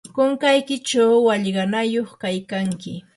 [0.15, 2.93] kunkaykichaw wallqanayuq kaykanki.